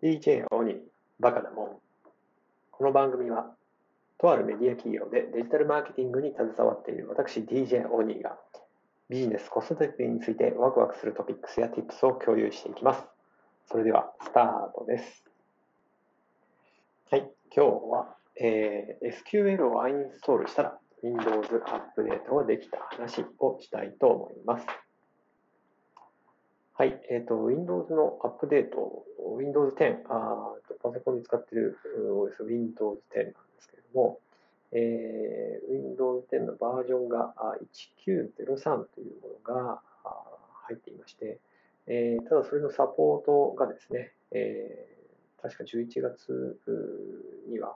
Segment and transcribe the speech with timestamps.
[0.00, 0.76] DJ オニ
[1.18, 1.68] バカだもん。
[2.70, 3.50] この番組は、
[4.18, 8.38] とあるメディア企業でデジタルマーケティングに携わっている私 DJ オニーが
[9.10, 13.02] ビジネス、子育てについてワクワクするトピックスや Tips を共有していきます。
[13.66, 15.24] それでは、スタートです。
[17.10, 21.28] はい、今日は、えー、SQL をアインストールしたら Windows
[21.66, 24.66] アップデートができた話をしたいと思います。
[26.78, 29.04] はい、えっ、ー、と、Windows のアップデート、
[29.36, 31.76] Windows 10、あパソコンに使っている
[32.08, 34.20] OS Windows 10なんですけれども、
[34.70, 37.34] えー、Windows 10のバージョンが
[38.06, 39.80] 1903というものが
[40.68, 41.40] 入っていまして、
[41.88, 46.60] えー、ただそれのサポートがですね、えー、確か11月
[47.48, 47.74] には、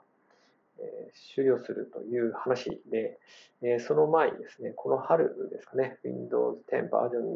[0.79, 3.19] えー、終了するという話で、
[3.63, 7.33] えー、その前にですね、この春ですかね、Windows 10バージョン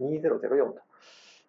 [0.00, 0.72] 2004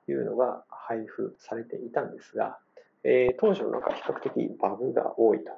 [0.05, 2.57] というのが配布されていたんですが、
[3.03, 5.51] えー、当初の中比較的バグが多いと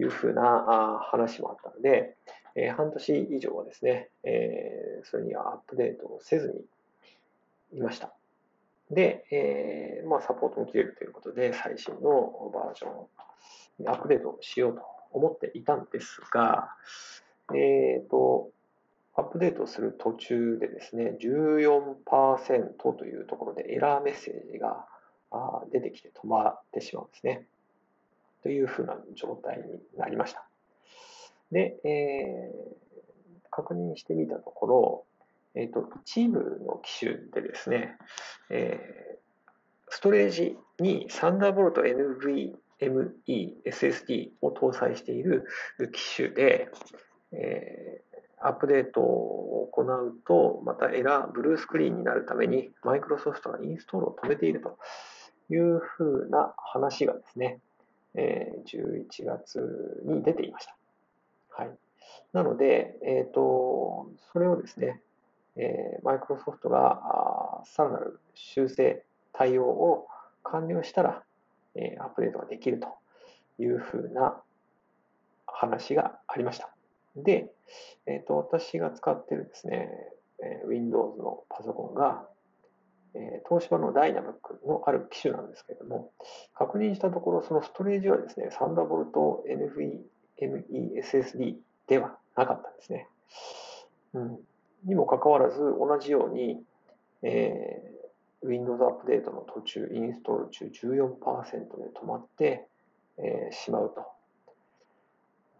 [0.00, 2.16] いうふうな話もあったので、
[2.54, 6.52] えー、半年以上はですね、えー、それにはアップデートをせず
[7.72, 8.12] にいました。
[8.90, 16.70] で、えーまあ、サポートも切れるということで、最新のバージョンにアップデートしようと思っていたんですが、
[17.54, 18.50] えっ、ー、と、
[19.16, 24.86] アップデートする途中でですね、14%というところでエラーメッセージが
[25.72, 27.46] 出てきて止まってしまうんですね。
[28.42, 30.46] というふうな状態になりました。
[31.50, 35.04] で、えー、確認してみたところ、
[35.54, 37.96] えっ、ー、と、一部の機種でですね、
[38.50, 39.18] えー、
[39.88, 42.54] ストレージにサンダーボルト NVMe
[43.64, 45.46] SSD を搭載している
[45.92, 46.68] 機種で、
[47.32, 48.02] え
[48.38, 54.78] アップデートを行うと、またエラー、ブルースクリーンになるために、マイクロソフトがインストールを止めていると
[55.50, 57.60] いうふうな話がですね、
[58.14, 60.76] 11月に出ていました。
[61.50, 61.70] はい。
[62.32, 65.00] なので、えっ、ー、と、それをですね、
[66.02, 70.08] マイクロソフトがさらなる修正、対応を
[70.42, 71.22] 完了したら、
[72.00, 72.88] アップデートができると
[73.58, 74.40] いうふうな
[75.46, 76.75] 話がありました。
[77.16, 77.50] で、
[78.06, 79.90] えーと、私が使っているですね、
[80.42, 82.28] え、Windows のパソコンが、
[83.14, 86.12] えー、東芝のダイナミックのある機種なんですけれども、
[86.54, 90.00] 確認したところ、そのストレージはですね、サンダーボルト NVMe
[91.02, 91.56] SSD
[91.86, 93.08] ではなかったんですね。
[94.12, 94.38] うん、
[94.84, 96.62] にもかかわらず、同じように、
[97.22, 102.66] えー、Windows アップデートの途中、インストール中14%で止まって、
[103.18, 104.15] えー、しまうと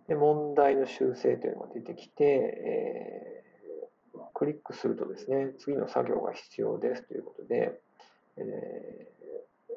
[0.09, 7.81] で、問題の修正というのが出てきて、えー、クリックするとですね、次の作業が必要ですということで、
[8.37, 9.73] えー、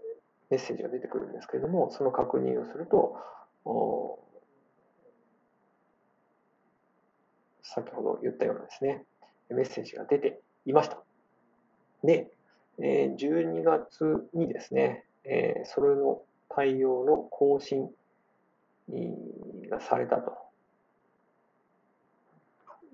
[0.49, 3.17] メッセージが出てくるんですけれども、その確認をすると、
[7.63, 9.03] 先ほど言ったようなですね、
[9.49, 11.01] メッセージが出ていました。
[12.03, 12.29] で、
[12.79, 15.05] 12月にですね、
[15.65, 17.89] それの対応の更新
[19.69, 20.37] がされたと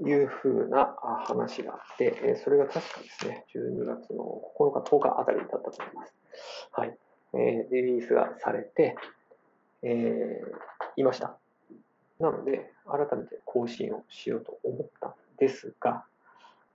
[0.03, 6.13] いうふうな話があって、それが確かですね、12月の9日、10日あたりだったと思います。
[6.72, 6.97] はい。
[7.34, 8.96] えー、リリースがされて、
[9.81, 11.38] えー、いました。
[12.19, 16.06] なので、改めて更新をしようと思ったんですが、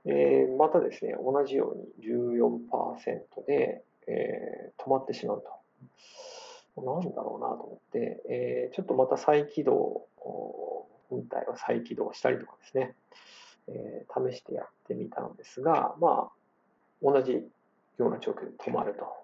[0.07, 5.51] えー、またですね、同じように14%で、えー、止まってしまうと。
[6.77, 10.07] なんだろうなと思って、えー、ちょっとまた再起動、
[11.09, 12.95] 本体を再起動したりとかですね、
[13.69, 16.33] えー、試してやってみたんですが、まあ、
[17.03, 17.33] 同じ
[17.99, 19.21] ような状況で止まると。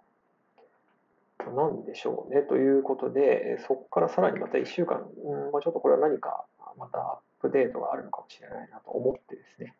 [1.54, 2.42] なんでしょうね。
[2.42, 6.44] ということで、そこからさらにまた1週間、うんまあ、ちょっとこれは何か
[6.76, 9.76] またアップデートがあるのかもしれないなと思ってですね、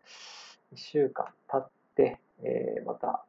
[0.74, 3.24] 1週間経って、えー、また、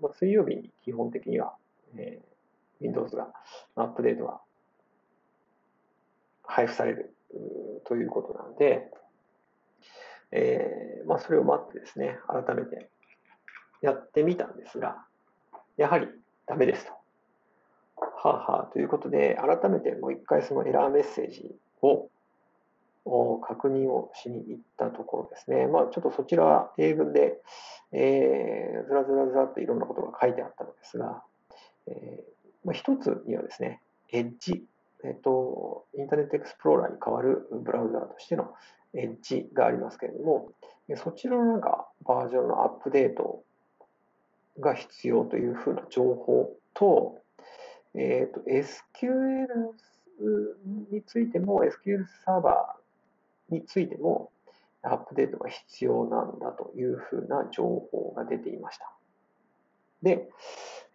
[0.00, 1.54] まあ、水曜日に基本的には、
[1.96, 2.33] えー
[2.84, 3.28] Windows が、
[3.76, 4.40] アップデートが
[6.42, 7.14] 配布される
[7.84, 8.90] ということなので、
[10.32, 12.90] えー、まあ、それを待ってですね、改めて
[13.82, 15.04] やってみたんですが、
[15.76, 16.08] やはり
[16.46, 16.92] ダメですと。
[17.96, 22.08] はあ、はあ、ということで、改めてもう一回そのエラーメッセージを
[23.46, 27.38] 確認をしに行ったところですね、まあ、ちょっとそちらは英文で、
[27.92, 31.22] えー、ずらずらずらっといろんなことが書いてあったのですが、
[31.86, 32.24] え
[32.64, 33.80] まあ、一つにはですね、
[34.12, 34.64] エッジ、
[35.04, 38.54] えっと、インターネットエクスプローラーに代わるブラウザーとしての
[38.94, 40.52] エッジがありますけれども、
[40.96, 43.42] そちらのなんかバージョンのアップデート
[44.60, 47.18] が必要というふうな情報と、
[47.94, 49.46] えっ、と、SQL
[50.90, 54.30] についても、SQL サーバーについても、
[54.82, 58.92] アップデートが必要なんだというふうな情報が出ていました。
[60.04, 60.28] で、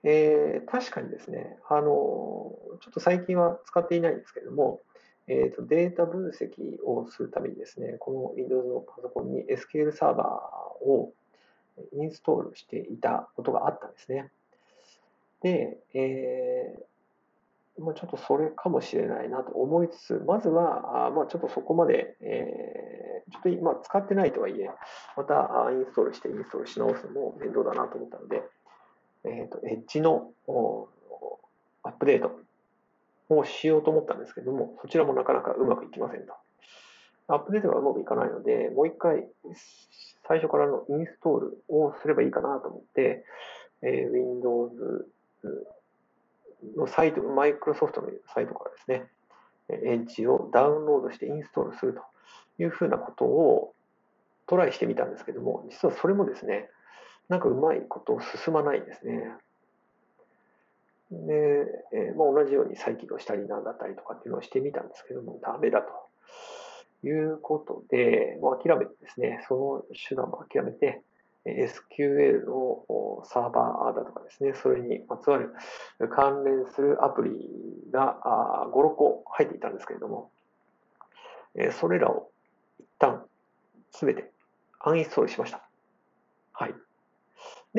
[0.03, 2.53] えー、確かにですね、あの、ちょ
[2.89, 4.79] っと最近は使っていないんですけれども、
[5.27, 11.11] えーと、データ分析をするためにですね、この Windows のパソコンに SQL サーバーを
[11.93, 14.31] インストールしていたことがあったんですね。
[15.41, 24.69] で、えー、ま、ちょっとそれかもしれないなと思いつつ、まずは、あまあ、ちょっとそこまで、えー、ちょっと今使ってないとはいえ、
[25.15, 28.41] またインストールしてインストールし直すのも面倒だなと思ったので、
[29.25, 30.31] えっ、ー、と、エッジの
[31.83, 32.39] アップデート
[33.29, 36.33] をしようと思ったんですけども、そちらもなかなかうまくいきませんと。
[37.27, 39.27] アップデートがうまくいかないので、もう一回
[40.27, 43.23] 最初からのインストールをすればいいかなと思って、
[43.81, 45.07] えー、Windows
[46.75, 49.07] のサイト、マイクロソフトのサイトからですね、
[49.69, 52.01] エッジをダウンロードしてインストールすると
[52.57, 53.73] いうふうなことを
[54.47, 56.69] トライしてみたんですけども、実はそれもですね、
[57.29, 59.31] なんかうまいこと進まないですね。
[61.11, 71.01] で、えー、まあ、同じように再起動したりなんだったりとかっていうのをしてみたんですけども、ダメだということで、もう諦めてですね、その手段も諦めて、
[71.45, 75.53] SQL のサーバーだとかですね、それにまつわる
[76.09, 77.31] 関連するアプリ
[77.91, 80.31] が5、6個入っていたんですけれども、
[81.79, 82.29] それらを
[82.79, 83.23] 一旦
[83.91, 84.29] すべて
[84.79, 85.68] アンインストールしました。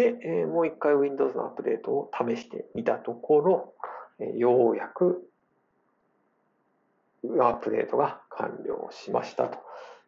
[0.01, 3.75] で、えもう一回 Windows のアップデートを試してみたところ、
[4.19, 5.29] えようやく
[7.39, 9.49] アップデートが完了しました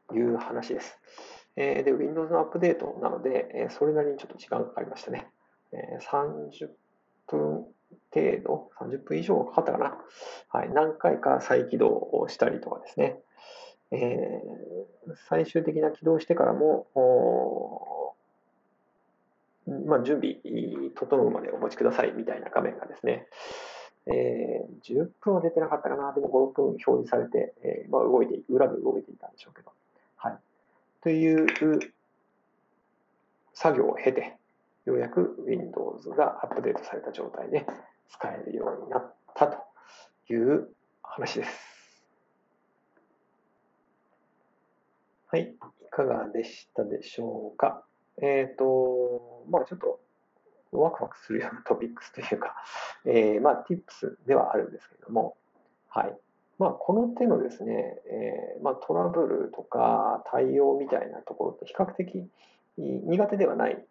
[0.09, 0.99] という話です。
[1.57, 5.29] えで、Windows のアップデートなので、えそれなりにちょっと時間がかかりましたね。
[5.73, 6.71] え30
[7.27, 7.67] 分
[8.15, 9.99] 程度、30分以上かかったかな。
[10.49, 13.19] はい、何回か再起動をしたりとかですね。
[13.91, 16.87] えー、最終的な起動してからも、
[19.67, 20.37] まあ、準備
[20.95, 23.27] 整うまでお待ちくださいみたいな画面がですね、
[24.07, 29.71] えー、10分は出てなかったかな、でも5、6分表示されて、えー、まあ、動いて、裏で動いていたんでしょうけど。
[30.17, 30.39] はい。
[31.03, 31.47] という
[33.55, 34.37] 作業を経て、
[34.85, 37.65] ようやく Windows がアップデートされた状態で
[38.09, 39.59] 使えるようになったと
[40.33, 40.69] いう
[41.03, 41.73] 話です。
[45.29, 45.43] はい。
[45.43, 45.57] い
[45.91, 47.85] かがでしたでしょうか。
[48.23, 50.01] えっ、ー、と、まあちょっと
[50.71, 52.55] ワクワクするようなトピックスというか、
[53.05, 55.37] えー、まあ tips ではあるんですけれども、
[55.89, 56.17] はい。
[56.59, 62.31] まあこの手のですね、えー、まあトラブルとか対応みたいなところって比較的
[62.79, 63.85] 苦手ではない、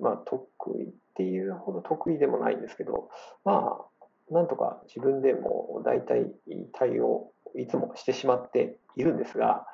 [0.00, 0.44] まあ得
[0.78, 3.08] 意っていうほど得意でもないんですけど、
[3.44, 6.32] まあなんとか自分でも大体
[6.72, 9.66] 対応いつもしてしまっているんですが、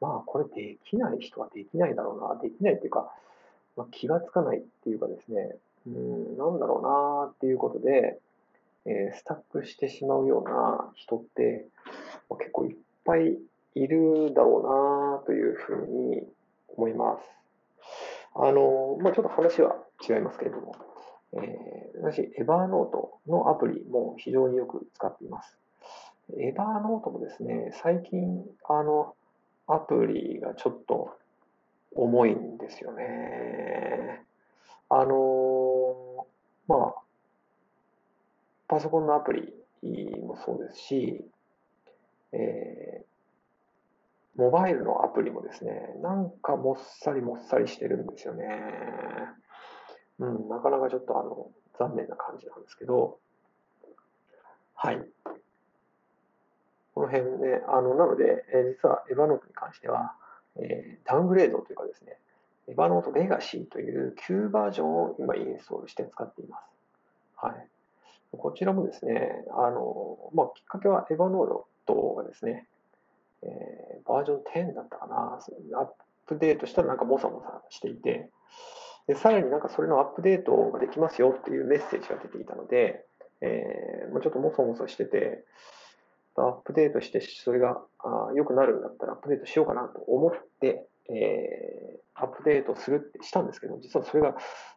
[0.00, 3.12] まあ、これできない人はできないだろうな、できないっていうか、
[3.76, 5.56] まあ、気がつかないっていうかですね、
[5.86, 8.18] うん、なんだろうなっていうことで、
[8.86, 11.66] えー、スタックしてしまうような人って、
[12.28, 13.38] まあ、結構いっぱい
[13.74, 16.22] いるだろうなというふうに
[16.68, 17.24] 思います。
[18.34, 19.76] あの、まあ、ちょっと話は
[20.08, 20.76] 違いますけれども、
[21.34, 25.56] えー、私、エバーノートのアプリも非常によく使っています。
[26.38, 29.14] エバーノートもですね、最近、あの、
[29.66, 31.16] アプリがちょっと
[31.94, 34.24] 重いんですよね。
[34.88, 36.26] あの、
[36.68, 36.94] まあ、
[38.68, 39.52] パソコンのアプリ
[40.20, 41.24] もそうですし、
[42.32, 48.46] えー、モバイルのアプリもですね、なんかもっさりもっさりしてるんですよね。
[50.18, 53.18] うん、なかなかちょっとあの、残念な感じなんですけど、
[54.74, 55.00] はい。
[56.94, 60.14] この辺ね、あの、なので、え、実はエヴァノートに関しては、
[60.56, 62.18] え、ダウングレードというかですね、
[62.68, 66.62] エヴァノートレガシーという旧バージョンを今インストールして使っています。
[67.36, 67.66] はい。
[68.38, 72.66] こちらもですね、あの、まあ、きっかけはエヴァノートがですね、
[73.42, 75.38] えー、バージョン10だったかな、
[75.78, 75.88] アッ
[76.26, 78.30] プデートしたらなんかモサモサしていて、
[79.06, 83.04] でさらになんかそれのアップデートができますよっていうメッセージが出ていたので、
[83.42, 85.44] えー、もうちょっとモサモサしてて、
[86.42, 87.82] アップデートして、それが
[88.34, 94.36] 良くなるんだったらアップデートしようかなと思って、えー、アップデートするってしたんですけど、実はそれが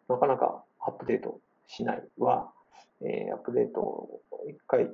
[0.10, 2.52] なかなかアップデートしないは、
[3.02, 4.90] えー、アップデートを一回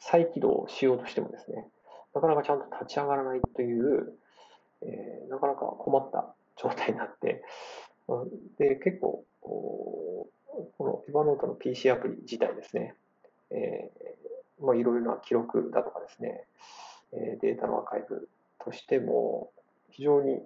[0.00, 1.66] 再起動しようとしてもですね、
[2.14, 4.12] なかなかちゃんと立ち上がらないという、
[4.82, 7.42] えー、なかなか困った状態になって、
[8.58, 10.28] で、結構、こ
[10.80, 12.94] のエヴァノートの PC アプリ自体ですね、
[13.50, 14.17] えー、
[14.60, 16.44] まあ、いろいろな記録だとかですね、
[17.12, 19.50] えデータのアーカイブとしても
[19.90, 20.42] 非常に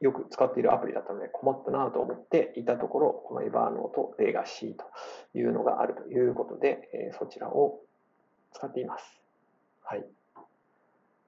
[0.00, 4.84] よく使っているアプリだったので困ったなと思っていたところ、このエバーノートレガシーと
[5.34, 7.80] いうのがあるということで、そちらを
[8.52, 9.22] 使っています。
[9.82, 10.04] はい。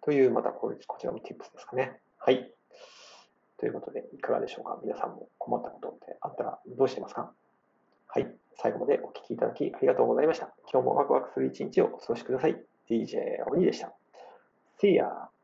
[0.03, 2.01] という、またこちらも Tips ですかね。
[2.19, 2.53] はい。
[3.59, 4.79] ということで、いかがでしょうか？
[4.83, 7.33] 皆さんも困ったことってあったらどうしてますか？
[8.61, 10.53] 最後までお聞きいただきありがとうございました。
[10.73, 12.61] 今日もワクワクする一日をお過ごしください。
[12.91, 13.93] DJ 鬼でした。
[14.83, 15.38] See ya!